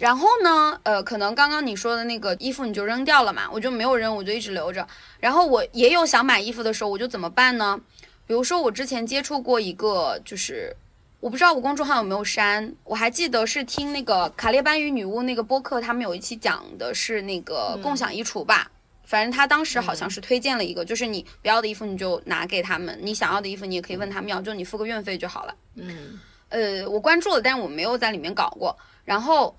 [0.00, 4.86] 然后呢，呃，可能刚刚你说的那个衣服你就扔掉了嘛，我就没有扔，我就一直留着。
[5.18, 7.80] 然后我也有想买衣服的时候，我就怎么办呢？
[8.26, 10.72] 比如说我之前接触过一个，就是
[11.18, 18.70] 我不知道我公众号有没有删，我还记得是听那个卡列班与女巫那个播客，他们有一期讲的是那个共享衣橱吧。
[19.04, 25.54] 反正他当时好像是推荐了一个，就是你不要的衣服你就拿给他们，你想要的衣服你也可以问他们要，就你付个运费就好了。
[25.74, 28.76] 嗯，呃，我关注了，但是我没有在里面搞过。
[29.04, 29.56] 然后。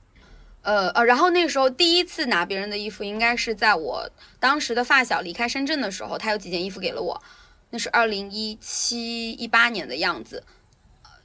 [0.61, 4.09] 呃呃，然后那个时候第一次拿别人的衣服，应该是在我
[4.41, 7.21] 当时的发小离开深圳的时候，他有几件衣服给了我，
[7.69, 10.43] 那是二零一七一八年的样子，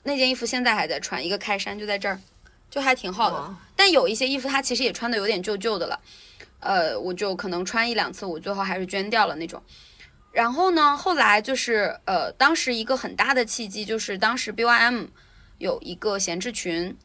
[0.05, 2.21] 那件衣服现在还在穿，一个开衫就在这儿，
[2.71, 3.57] 就还挺好的。
[3.75, 6.01] 但有一些衣服它其实也穿的有点旧旧的了，
[6.61, 9.61] 呃，我就可能穿一两次，我最后还是捐掉了那种。
[10.31, 15.07] 然后呢，后来就是呃，当时一个很大的契机就是当时 B Y M
[15.59, 16.97] 有一个闲置群。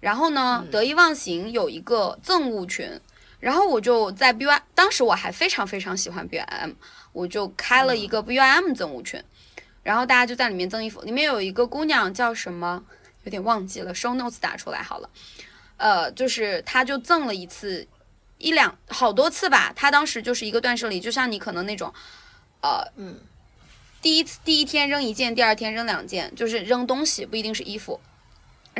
[0.00, 2.98] 然后呢，得意忘形有一个赠物群，
[3.38, 6.72] 然后我就在 B Y，当时我还非常非常喜欢 B Y M，
[7.12, 9.22] 我就开了一个 B Y M 赠物群，
[9.82, 12.82] 然后大家就在里面赠衣服，里面有一个姑娘叫什么，
[13.24, 15.10] 有点忘记了，show notes 打出来好了，
[15.76, 17.86] 呃，就是她就赠了一次，
[18.38, 21.92] 一两好多次吧，她当时就是一个断舍离，就像你可能那种，
[22.62, 23.18] 呃，嗯，
[24.00, 28.00] 第一次第一天扔一件，第二天扔两件，就是扔东西不一定是衣服。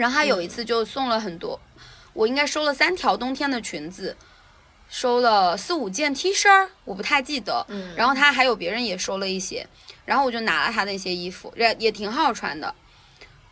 [0.00, 1.60] 然后他有一次就送了很多，
[2.14, 4.16] 我应该收了三条冬天的裙子，
[4.88, 7.66] 收了四五件 T 恤，我不太记得。
[7.68, 7.94] 嗯。
[7.94, 9.66] 然后他还有别人也收了一些，
[10.06, 12.74] 然后我就拿了他那些衣服，也也挺好穿的。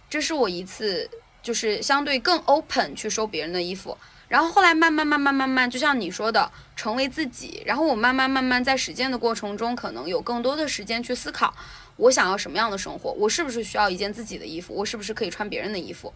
[0.08, 1.10] 这是我一次
[1.42, 7.62] 就是相对更 open 去收别人的衣服，然后后来慢慢慢慢慢慢，就像你说的，成为自己。
[7.64, 11.54] 然后我慢慢慢慢在实践的过程中，可能有更多的时间去思考。
[11.96, 13.10] 我想要什么样的生活？
[13.12, 14.74] 我是不是需要一件自己的衣服？
[14.74, 16.12] 我是不是可以穿别人的衣服？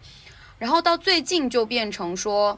[0.59, 2.57] 然后到最近就变成说，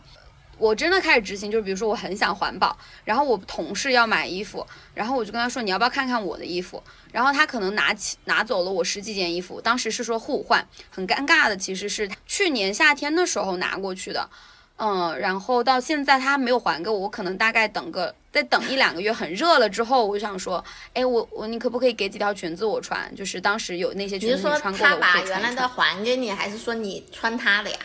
[0.57, 6.83] 我真的开始执行，就是比如说我很想环保，然后我同事要买衣服，然后我就跟他说你要不要看看我的衣服？
[7.11, 14.29] 然后他可能拿起拿走了我十几件衣服，当时是说互换，很尴尬的，其实是去年夏天的时候拿过去的。
[14.77, 23.09] 嗯，然后到现在他没有还给我，我可能大概等个再等一两个月，很热了之后，我就想说，哎，我我你可不可以给几条裙子我穿？
[23.15, 24.77] 就是当时有那些裙子你穿过的。
[24.77, 27.77] 他把原来的还给你，还是说你穿他的呀？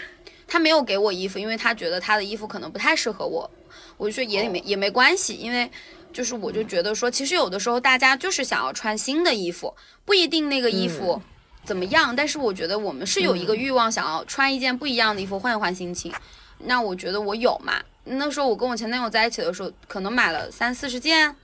[0.49, 3.49] 他没有给我衣服，因为他觉得他的衣服可能不太适合我。
[3.97, 5.71] 我就说也没也没关系，因为
[6.13, 9.73] 就是我就觉得说，其实有的时候大家就是想要穿新的衣服，
[10.05, 11.23] 不一定那个衣服
[11.65, 16.13] 怎么样，但是我觉得我们是有一个欲望，想要穿一件不一样的衣服，换一换心情。
[16.65, 17.75] 那我觉得我有嘛？
[18.05, 21.35] 那时候我跟我前男友在一起的时候，可能买了三四十件，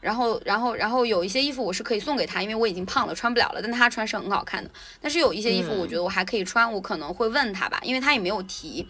[0.00, 4.70] 然后，然后，然后有一些衣服我是可以送给他，因为我已经胖了，穿不了了，但他穿是很好看的。
[5.00, 8.86] 但是有一些衣服，我觉得我还可以穿，我可能会问他吧，因为他也没有提，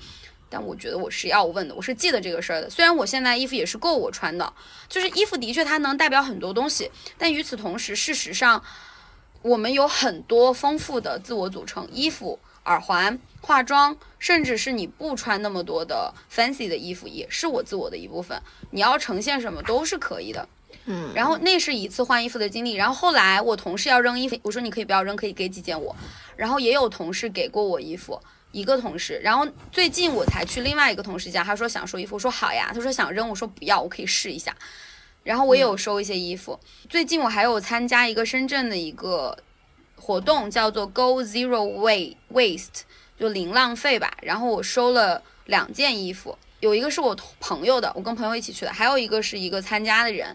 [0.48, 2.68] 但我觉得我是要问的，我是记得这个事儿的。
[2.68, 4.52] 虽然我现在衣服也是够我穿的，
[4.88, 8.62] 就是衣服的确它能代表很多东西，但与此同时，事实上
[9.42, 12.38] 我们有很多丰富的自我组成，衣服。
[12.64, 18.40] 耳环、化妆，甚至是你不穿那么多的 fancy 的衣服，也是我自我的一部分。
[18.70, 20.48] 你要呈现什么都是可以的。
[20.84, 22.74] 嗯，然后那是一次换衣服的经历。
[22.74, 25.94] 然后后来我同事要扔衣服，我说你可以不要扔，可以给几件我。
[26.36, 28.20] 然后也有同事给过我衣服，
[28.52, 29.20] 一个同事。
[29.22, 32.70] 然后最近我才去另外一个同事家，他说想收衣服，我说好呀。
[32.74, 34.54] 他说想扔，我说不要，我可以试一下。
[35.22, 36.58] 然后我也有收一些衣服。
[36.88, 39.36] 最近我还有参加一个深圳的一个。
[40.00, 42.82] 活动叫做 Go Zero Way Waste，
[43.18, 44.16] 就零浪费吧。
[44.22, 50.34] 然后我收了两件衣服，有一个是我朋友的，我跟朋友一起去的，还有一个是一个参加的人，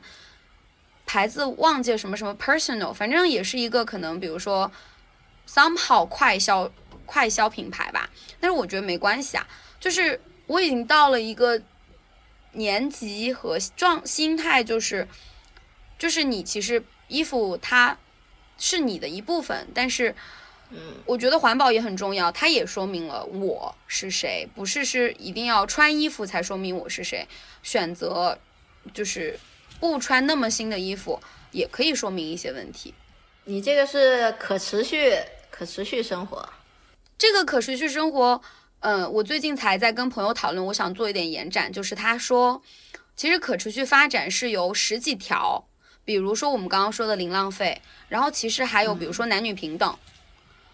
[1.06, 4.72] 牌子忘记什么什么 Personal，反正也是一个可能，比如说
[5.50, 6.72] somehow 快销
[7.06, 8.10] 快销品牌吧。
[8.40, 9.48] 但是我觉得没关系啊，
[9.80, 11.60] 就是我已经到了一个
[12.52, 15.08] 年级和状心态，就是
[15.98, 17.98] 就是你其实衣服它。
[18.58, 20.16] 是你的一部分，但是，
[20.70, 22.32] 嗯，我觉得环保也很重要。
[22.32, 27.28] 它也说明了我是谁，不是是一定要穿衣服才说明我是谁。
[27.62, 28.38] 选择
[28.94, 29.40] 就是
[29.80, 31.20] 不穿那么新的衣服，
[31.52, 32.94] 也可以说明一些问题。
[33.44, 35.14] 你这个是可持续、
[35.50, 36.48] 可持续生活。
[37.18, 38.42] 这个可持续生活，
[38.80, 42.62] 嗯，我最近才在跟朋友讨论，我想做一点延展，就是他说，
[43.16, 45.68] 其实可持续发展是由十几条，
[46.06, 49.98] 比如说我们刚刚说的零浪费，然后其实还有比如说男女平等，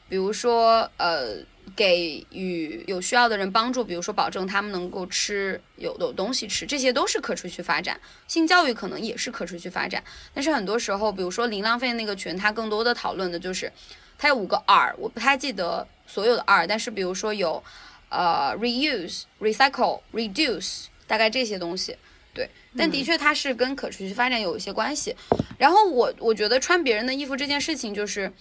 [0.09, 1.37] 比如说呃
[1.73, 7.97] 给予有需要的人帮助，比如说保证他们能够吃有有东西吃，这些都是可持续发展。
[8.27, 13.71] 性教育可能也是可持续发展，但是很多时候，比如说零浪费那个群，它更多的讨论的就是
[14.17, 17.63] 它有五个 R，我不太记得所有的 R，但是比如说有
[18.09, 21.95] 呃 reuse、recycle、reduce，大概这些东西。
[22.33, 25.15] 对，但的确它是跟可持续发展有一些关系。
[25.57, 28.31] 然后我我觉得穿别人的衣服这件事情，就是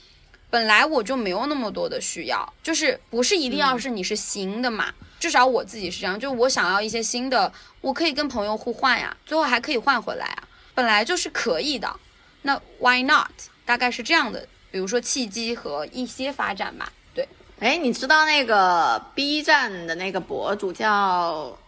[0.49, 11.95] 本来我就没有那么多的需要，就是不是一定要是你是新的嘛，至少我自己是这样，就我想要一些新的，我可以跟朋友互换呀，最后还可以换回来啊，本来就是可以的。
[12.43, 13.31] 那 why not？
[13.67, 16.93] 大概是这样的，比如说契机和一些发展吧。
[17.15, 21.59] 对，哎，你知道那个 B 站的那个博主叫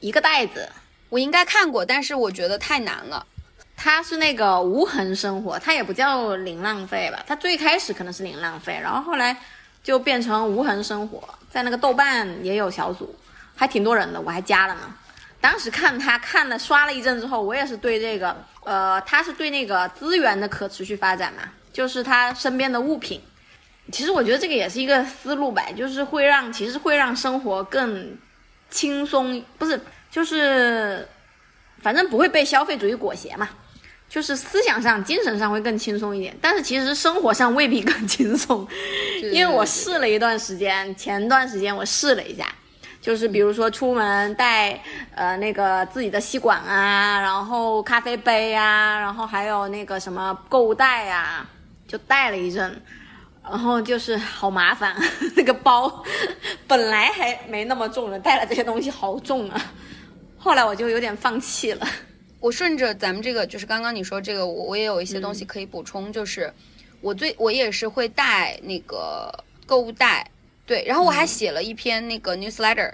[0.00, 0.68] 一个袋子？
[1.12, 3.26] 我应该看过，但是我觉得太难了。
[3.76, 7.22] 它是那个无痕生活，它也不叫零浪费吧？
[7.26, 9.36] 它最开始可能是零浪费，然后后来
[9.82, 13.14] 就变成无痕生活，在那个豆瓣也有小组，
[13.54, 14.80] 还挺多人的，我还加了呢。
[15.38, 21.42] 当时看他看了刷了一阵之后，我也是对这个， 呃，他是对那个资源的可持续发展嘛，
[21.74, 23.20] 就是他身边的物品。
[23.92, 28.16] 其实我觉得这个也是一个思路吧，就是会让其实会让生活更
[28.70, 29.78] 轻松，不是。
[30.12, 31.08] 就是，
[31.80, 33.48] 反正不会被消费主义裹挟嘛，
[34.10, 38.68] 就是思想上、精神上会更轻松一点，但是其实生活上未必更轻松，
[39.32, 42.46] 因为我试了一段时间，前段时间我试了一下，
[43.00, 44.78] 就是比如说出门带
[45.14, 51.46] 呃那个自己的吸管啊，然后咖啡杯啊，然后还有那个什么购物袋呀，
[51.88, 52.82] 就带了一阵，
[53.42, 54.94] 然后就是好麻烦，
[55.34, 56.04] 那个包
[56.68, 59.58] 本来还没那么重的，带了这些东西好重啊。
[60.42, 61.86] 后来我就有点放弃了。
[62.40, 66.52] 我顺着咱们这个，就是刚刚你说这个，我我也有一些东西可以补充，就是
[67.00, 69.32] 我最我也是会带那个
[69.64, 70.28] 购物袋，
[70.66, 72.92] 对，然后我还写了一篇那个 newsletter，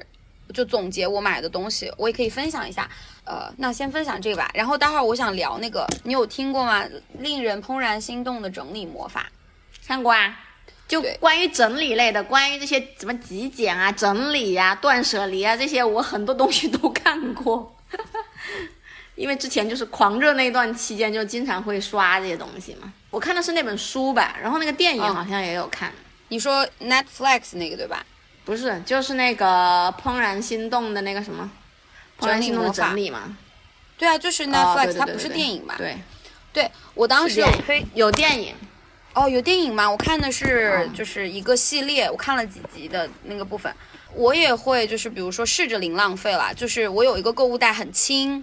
[0.52, 2.86] 就总结我买的东西，我也可以分享一下。
[3.24, 6.84] 呃，那先分享这个吧，然后待会儿我想聊那个，你有听过吗？
[7.18, 9.32] 令人怦然心动的整理魔法，
[9.86, 10.38] 看过啊。
[10.88, 17.76] 就关于整理类的，关于这些什么极简啊、整理呀、断舍离啊这些，我很多东西都看过。
[19.14, 22.92] 因为之前就是狂热那段期间，就经常会刷这些东西嘛。
[23.10, 25.92] 我看的是那本书吧，然后那个电影好像也有看。
[26.28, 28.04] 你说 Netflix 那个对吧？
[28.44, 31.50] 不是，就是那个怦然心动的那个什么？
[32.20, 33.36] 怦然心动的整理嘛？
[33.98, 35.74] 对啊，就是 Netflix，它不是电影吧？
[35.76, 35.98] 对，
[36.52, 38.54] 对我当时有推有电影。
[39.14, 39.90] 哦，有电影吗？
[39.90, 43.72] 我看的是就是一个系列，我看了几集的那个部分。
[44.14, 48.42] 我也会就是比如说试着零浪费了，就是我有一个购物袋很轻，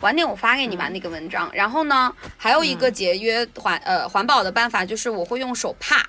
[0.00, 1.48] 晚点我发给你吧那个文章。
[1.54, 6.04] 然后呢，还有一个节约环呃环保的办法就是我会用手帕，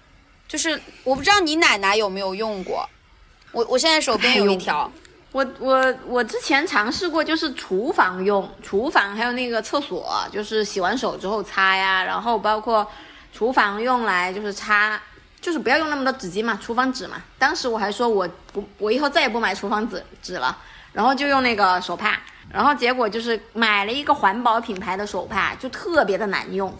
[0.48, 2.90] 就是我不知道你奶奶有没有用过，
[3.52, 4.92] 我我现在手边有一条。
[5.32, 12.86] 我我我之前尝试过，就是厨房用，厨房还有那个厕所，就是洗完手之后擦呀，然后包括。
[13.34, 15.00] 厨房用来就是擦，
[15.40, 17.22] 就是不要用那么多纸巾嘛，厨房纸嘛。
[17.38, 20.58] 当时我还说我不，我以后再也不买厨房纸纸了，
[20.94, 22.20] 然后就用那个手帕。
[22.52, 26.76] 然后结果就是买了一个环保品牌的手帕，就特别的难用，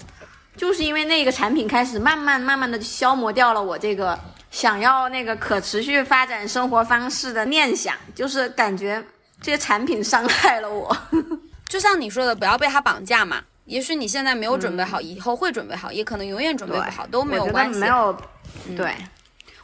[0.58, 9.02] 就是因为那个产品开始慢慢慢慢的消磨掉了我这个想要那个可持续发展生活方式的念想，就是感觉
[9.42, 10.98] 这些产品伤害了我。
[11.70, 13.42] 就像你说的，不要被它绑架嘛。
[13.72, 17.80] 也许你现在没有准备好，以后会准备好，也可能永远准备不好，都没有关系。
[17.80, 18.22] 没有，
[18.76, 18.94] 对，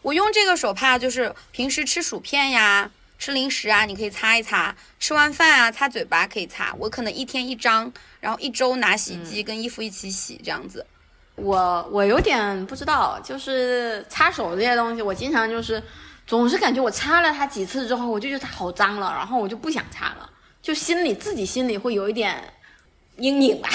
[0.01, 2.89] 我用这个手帕，就是平时吃薯片呀、
[3.19, 6.73] 吃零食啊，你可以擦一擦；吃完饭啊，擦嘴巴可以擦。
[6.79, 7.91] 我可能一天一张，
[8.21, 10.85] 然后一周拿洗衣机跟衣服一起洗，这样子。
[11.35, 15.83] 我我有点不知道，就是擦手这些东西，我经常就是
[16.25, 20.29] 总是感觉我擦了它几次之后，我就觉得它好脏了，然后我就不想擦了，
[20.61, 22.41] 就心里自己心里会有一点。
[23.17, 23.69] 阴影吧，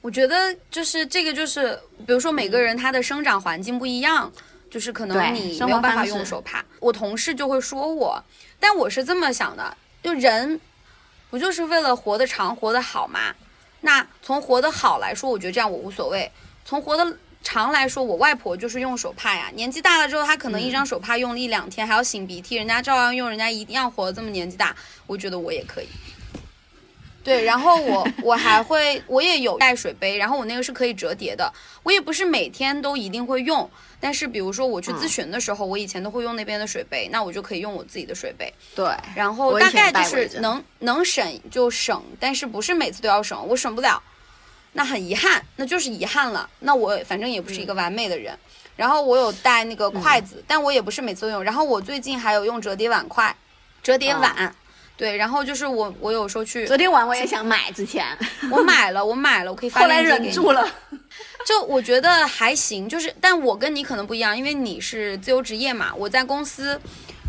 [0.00, 4.30] 我觉得就是这个，就是比如说每个人他的生长环境不一样，
[4.70, 6.64] 就是可能你没有办法用手帕。
[6.80, 8.22] 我同事就会说我，
[8.60, 10.60] 但我是这么想的，就人
[11.30, 13.34] 不就是为了活得长、活得好吗？
[13.80, 16.30] 那从活得好来说，我觉得这样我无所谓；
[16.64, 19.50] 从活得长来说，我外婆就是用手帕呀。
[19.54, 24.74] 年纪大了之后，她可能一张手帕用了一两天，还要擤鼻涕，人家照样用，人家一样活这么年纪大，
[25.06, 25.88] 我觉得我也可以。
[27.24, 31.50] 对，然后我我还会，我也有带水杯，然后我那个是可以折叠的。
[31.82, 33.68] 我也不是每天都一定会用，
[33.98, 38.52] 但是比如说我去咨询的时候，我以前都会用那边的水杯，那我就可以用我自己的水杯。
[38.74, 44.02] 对，然后大概就是能能省就省，但是不是每次都要省，我省不了，
[44.74, 46.48] 那很遗憾，那就是遗憾了。
[46.60, 48.38] 那我反正也不是一个完美的人。
[48.76, 51.44] 然后我有带那个筷子，但我也不是每次都用。
[51.44, 53.34] 然后我最近还有用折叠碗筷，
[53.82, 54.54] 折叠碗。
[54.96, 58.06] 对，然后就是我，我有时候去昨天晚我也想买，之前
[58.50, 60.18] 我买了，我买了，我可以发链接给你。
[60.18, 60.68] 后来忍住了，
[61.44, 66.80] 就我觉得还行，就是但我跟你可能不一样，因为你是自由职业嘛，我在公司，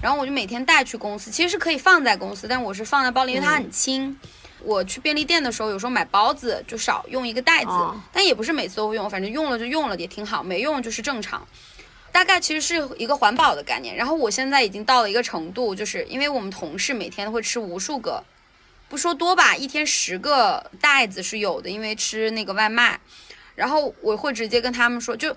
[0.01, 4.15] 然后我就每天带去公司，其实是可以放在公司，但我是放在包里，因为它很轻。
[4.61, 7.71] 我去便利店的时候，有时候买包子就少用一个袋子，
[8.11, 11.47] 但也不是每次都会用，反正用了就用了，也挺好，没用就是正常。
[12.15, 18.23] 大概其实是一个环保的概念，然后我现在已经到了一个程度，就是因为我们同事每天会吃无数个，
[18.87, 22.97] 不说多吧，一天十个袋子是有的，因为吃那个外卖，
[23.55, 25.35] 然后我会直接跟他们说，就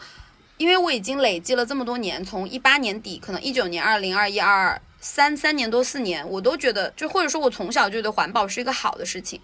[0.56, 9.40] 因为我已经累积了这么多年，从一八年底，可能一九年、二零、二一、二二、三三年多四年，我都觉得，就或者说我从小就觉得环保是一个好的事情，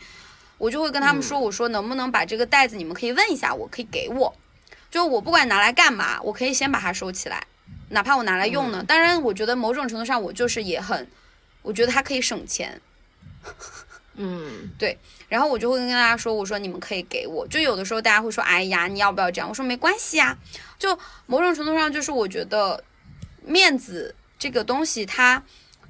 [0.57, 4.33] 我就会跟他们说，我说能不能把这个袋子，你们可以问一下，我可以给我。
[4.95, 7.45] 就我不管拿来干嘛，我可以先把它收起来，
[7.89, 8.85] 哪怕我拿来用呢。
[8.87, 11.05] 当然，我觉得某种程度上我就是也很，
[11.63, 12.81] 我觉得它可以省钱。
[14.15, 14.97] 嗯， 对。
[15.29, 17.45] 然后我就会跟大家说，我说你们可以给我。
[17.49, 19.49] 就有的时候大家会说，哎呀，你要不要这样？
[19.49, 20.39] 我说没关系呀。
[20.79, 22.85] 就某种程度上，就是我觉得
[23.45, 25.43] 面子这个东西，它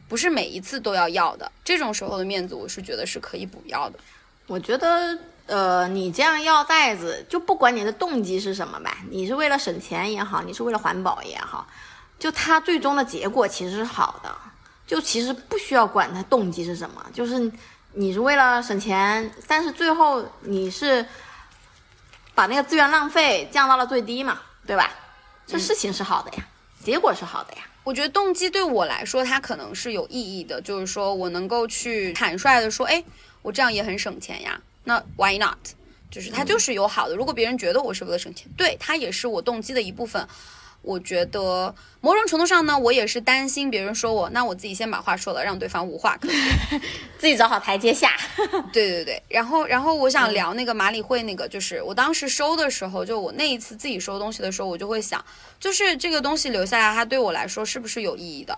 [0.09, 1.52] 不是每一次都要要的。
[1.62, 3.98] 这种时候的面子，我是觉得是可以不要的。
[4.46, 5.18] 我觉得。
[5.47, 11.66] 呃，你这样要袋子，就不管你的动机是什么吧，你是为了省钱也好，你是为了环保也好，
[12.18, 14.34] 就它最终的结果其实是好的，
[14.86, 17.53] 就其实不需要管它动机是什么，就是
[17.92, 21.05] 你是为了省钱，但是最后你是
[22.34, 24.90] 把那个资源浪费降到了最低嘛，对吧？
[25.47, 26.45] 这事情是好的呀，
[26.82, 27.62] 结果是好的呀。
[27.84, 33.05] 我觉得动机对我来说，它可能是有意义的，就是说我能够去坦率的说，哎，
[33.42, 34.59] 我这样也很省钱呀。
[34.85, 35.59] 那 why not？
[36.11, 37.16] 就是它就是有好的。
[37.16, 40.26] 如果别人觉得我是为了省钱，对它也是我动机的一部分。
[40.80, 46.80] 我觉得某种程度上呢，我也是担心别人说我，那我自己先把话说了，让对方无话可说，
[47.18, 48.12] 自己找好台阶下。
[48.70, 49.22] 对对对。
[49.28, 55.24] 然后然后我想聊那个马里会那个，就是我当时收的时候，就我那一次自己收东西的时候，我就会想，
[55.59, 58.57] 就是这个东西留下来，它对我来说是不是有意义的？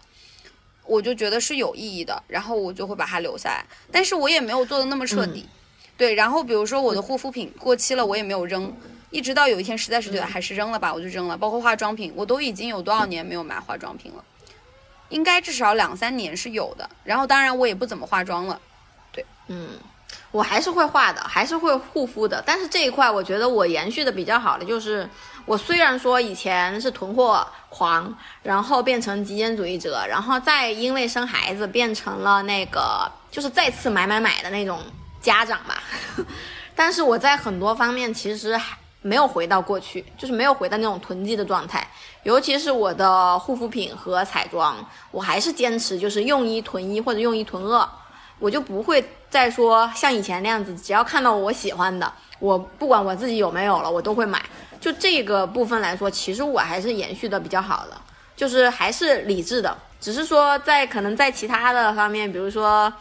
[0.85, 3.64] 我就觉得是有意义的，然后我就会把它留下来。
[3.93, 5.47] 但是我也没有做的那么彻底。
[5.97, 8.70] 对，然后比如说我的护肤品过期了，我也没有扔，
[9.11, 11.38] 一直到有一天实在是觉得还是扔了吧，我就扔了。
[11.38, 14.22] 包括化妆品，我都已经有多少年没有买化妆品了，
[15.09, 16.86] 应该至少两三年是有的。
[17.03, 18.61] 然后当然我也不怎么化妆了，
[19.11, 19.70] 对，嗯，
[20.32, 22.42] 我还是会化的，还是会护肤的。
[22.44, 25.09] 但是这一块我觉得我延续的比较好的就是，
[25.47, 34.78] 我虽然说以前是囤货狂，然后变成极简主义者，然后再因为生孩子变成了那个就是再次买买买的那种。
[35.27, 35.83] 家长吧，
[36.77, 41.85] 但是我在很多方面其实还没有回到过去，就是没有回到那种囤积的状态。
[42.22, 44.77] 尤其是我的护肤品和彩妆，
[45.11, 47.89] 我还是坚持就是用一囤一或者用一囤二，
[48.39, 54.41] 我就不会再说像以前那样子，只要看到我喜欢的，我不管我自己有没有了，我都会买。
[54.81, 58.01] 就这个部分来说，其实我还是延续的比较好的，
[58.37, 62.93] 就是还是理智的，只是说在可能在其他的方面，比如说。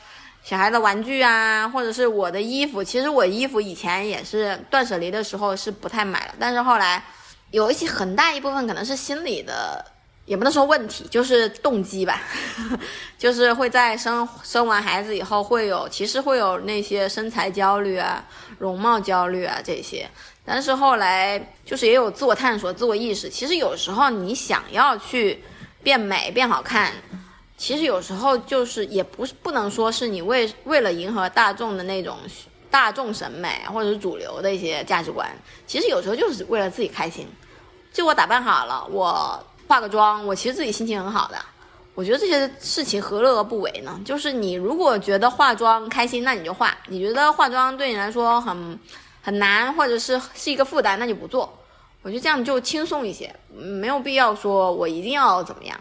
[0.46, 7.04] 小孩的玩具啊，或者是我的衣服，其实我衣服以前也是断舍离的时候是不太买了，但是后来
[7.50, 9.84] 有一些很大一部分可能是心理的，
[10.26, 12.22] 也不能说问题，就是动机吧，
[13.18, 18.24] 就是会在生生完孩子以后会有，其实会有那些身材焦虑啊、
[18.60, 20.08] 容貌焦虑啊这些，
[20.46, 25.44] 但是后来就是也有自我探索、自我意识，其实有时候你想要去
[25.82, 26.94] 变美、变好看。
[27.58, 32.18] 其实有时候就是也不是不能说是你为为了迎合大众的那种
[32.70, 35.30] 大众审美或者是主流的一些价值观，
[35.66, 37.28] 其实有时候就是为了自己开心。
[37.94, 41.38] 就我打扮好了，我化个妆，我其实自己心情很好的。
[41.94, 43.98] 我觉得这些事情何乐而不为呢？
[44.04, 48.78] 就是你如果觉得化妆开心，那你就化；你觉得化妆对你来说很
[49.22, 51.58] 很难，或者是是一个负担，那就不做。
[52.02, 55.80] 我觉得这样就轻松一些，没有必要说我一定要怎么样。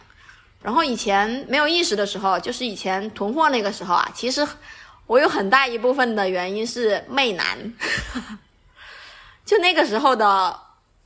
[0.64, 4.48] 然后以前没有意识的时候，就是以前囤货那个时候啊，其实
[5.06, 7.74] 我有很大一部分的原因是媚男，
[9.44, 10.58] 就那个时候的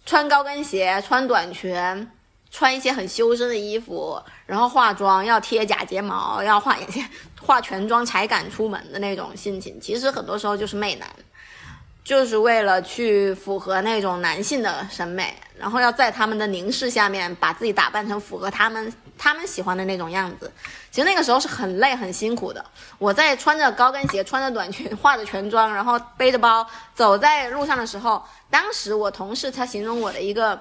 [0.06, 2.08] 穿高跟鞋、穿短裙、
[2.52, 7.10] 穿一些很修身的衣服，然后化妆要贴假睫毛，要化眼线，
[7.42, 11.08] 化全妆才敢出门的那种心情，其实很多时候就是媚男，
[12.04, 20.50] 就是为了去符合那种男性的审美，然后要在他们的凝视下面把自己打扮成符合他们他们喜欢的那种样子。
[20.90, 22.64] 其实那个时候是很累很辛苦的。
[22.98, 30.58] 我在穿着高跟鞋、穿着短裙、化着全妆，然后背着包走在路上的时候，当时我同事他形容我的一个。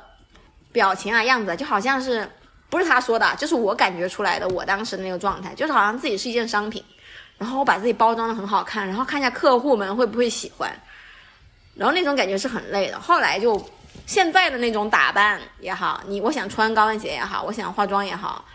[0.73, 2.29] 表情啊，样子就好像是
[2.69, 4.47] 不是他说的，就是我感觉出来的。
[4.49, 6.83] 我当时的那个状态，就是好像自己是一件商品，
[7.39, 10.71] 然后我把自己包装的很好看，然后看一下客户们会不会喜欢，
[11.73, 12.99] 然后那种感觉是很累的。
[12.99, 13.57] 后来就
[14.05, 18.45] 现在的那种打扮也好，你我想穿高跟鞋也好，我想化妆也好，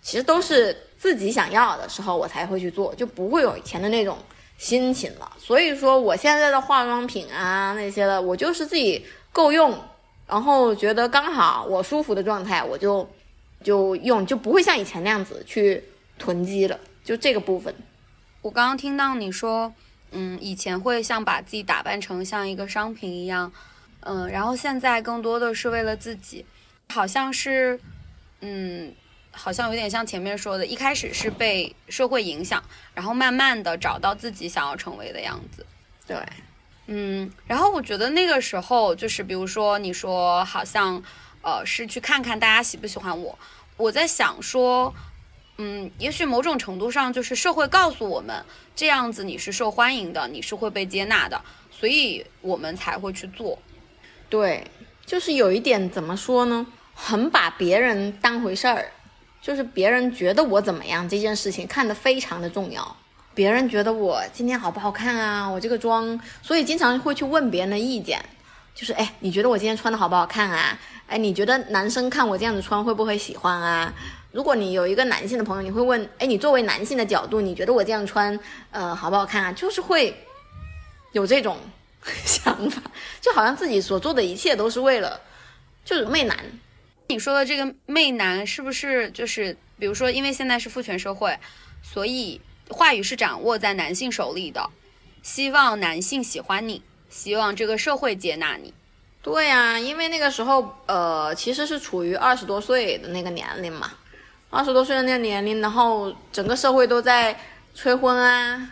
[0.00, 4.18] 其实都是自己想要的时候我才会去做，就不会有以前的那种
[4.58, 5.30] 心情了。
[5.38, 9.76] 所以说我现在的化妆品啊那些的，我就是自己够用。
[10.24, 13.06] 然后觉得刚好我舒服的状态，我就
[13.62, 15.82] 就用，就不会像以前那样子去
[16.18, 16.78] 囤积了。
[17.04, 17.74] 就这个部分，
[18.40, 19.74] 我刚刚听到你说，
[20.12, 23.52] 嗯，以前会像把自己打扮成像一个商品一样，
[24.04, 26.44] 嗯，然后现在更多的是为了自己，
[26.88, 27.78] 好像是，
[28.40, 28.94] 嗯，
[29.30, 32.62] 好像有点像前面说的，一开始是被社会影响，
[32.94, 35.64] 然后慢慢的找到自己想要成为的样子，
[36.06, 36.16] 对。
[36.88, 41.00] 嗯，然后我觉得那个时候就是，比如说你说好像，
[41.40, 43.38] 呃，是去看看大家喜不喜欢我。
[43.76, 44.92] 我在想说，
[45.58, 48.44] 嗯，也许某种程度上就是社会告诉我们，
[48.74, 51.40] 这样子你是受欢迎的，你是会被接纳的，
[51.70, 53.56] 所以我们才会去做。
[54.32, 54.66] 对，
[55.04, 58.90] 就是有一点怎么说呢，很把别人当回事儿，
[59.42, 62.96] 就是别人觉得我怎么样这件事情看得非常的重要。
[63.34, 65.46] 别人觉得我今天好不好看啊？
[65.46, 68.24] 我这个妆，所以经常会去问别人的意见，
[68.74, 70.78] 就是哎，你觉得我今天穿的好不好看啊？
[71.08, 73.92] 哎，你觉得男生看我这样子穿会不会喜欢啊？
[74.30, 79.52] 如果你有一个男性的朋友，你会问，哎，你作为男性的角度，你觉得我这样穿，呃，好不好看啊？
[79.52, 80.16] 就是会
[81.12, 81.58] 有这种
[82.24, 82.82] 想法，
[83.20, 85.20] 就好像自己所做的一切都是为了，
[85.84, 86.36] 就是媚男。
[87.08, 91.38] 你说的这个媚男是不是就是，比如说，因为现在是父权社会，
[91.82, 92.40] 所以。
[92.68, 94.70] 话语是掌握在男性手里的，
[95.22, 96.80] 希望男性喜欢你，
[97.10, 98.72] 希望这个社会接纳你。
[99.20, 103.92] 对呀，因为那个时候，呃，其实是处于二十多岁的那个年龄嘛，
[104.48, 107.38] 二十多岁的那个年龄，然后整个社会都在
[107.74, 108.70] 催婚啊，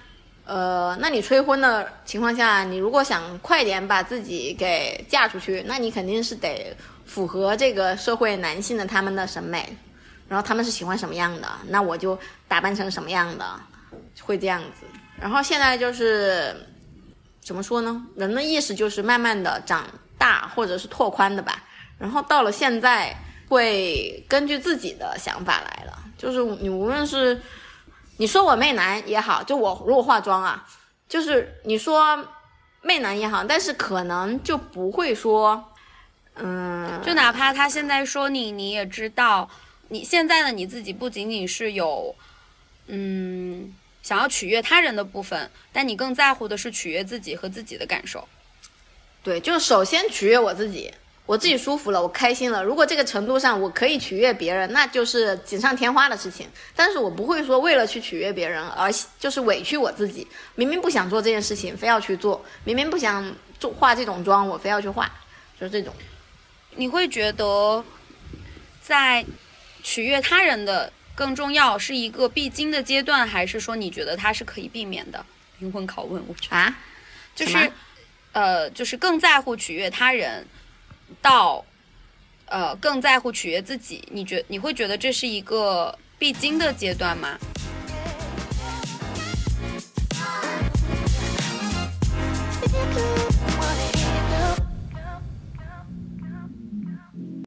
[0.51, 6.76] 呃，那你催婚的情况下，你如果想快点把自己给嫁出去，那你肯定是得
[7.07, 9.76] 符合这个社会男性的他们的审美，
[10.28, 13.44] 然后他们是喜欢什么样的，那我就打扮成什么样的。
[14.22, 14.86] 会这样子，
[15.20, 16.55] 然后现在就是
[17.40, 18.05] 怎么说呢？
[18.16, 19.86] 人的意识就是慢慢的长
[20.18, 21.62] 大或者是拓宽的吧。
[21.98, 23.16] 然后到了现在，
[23.48, 25.98] 会根据自己的想法来了。
[26.18, 27.40] 就是你无论是
[28.20, 30.68] 你说我媚男也好，就我如果化妆啊，
[31.08, 32.22] 就是你说
[32.82, 35.72] 媚男也好，但是可能就不会说，
[36.34, 39.48] 嗯，就哪怕他现在说你，你也知道，
[39.88, 42.14] 你现在的你自己不仅仅是有，
[42.88, 43.74] 嗯。
[44.02, 48.26] 想要取悦他人的部分，但你更在乎的是取悦自己和自己的感受。
[49.22, 50.92] 对，就是首先取悦我自己，
[51.30, 52.60] 我自己舒服了，我开心了。
[52.60, 56.48] 如果这个程度上我可以取悦别人，那就是锦上添花的事情。
[56.74, 60.26] 但是我不会说为了去取悦别人而就是委屈我自己。
[60.56, 65.08] 明明不想做这件事情，非要去做；明明不想做化这种妆，我非要去化，
[65.56, 65.94] 就是这种。
[66.74, 67.84] 你会觉得
[68.82, 69.24] 在
[69.84, 70.92] 取悦他人的？
[71.14, 75.24] 更重要是一个必经的阶段，还是说你觉得它是可以避免的？
[75.58, 76.78] 灵魂拷问，我觉得啊，
[77.36, 77.70] 就是，
[78.32, 80.46] 呃，就是更在乎取悦他人，
[81.20, 81.64] 到
[82.46, 87.38] 呃更在乎取悦自己你觉你会觉得这是一个必经的阶段吗？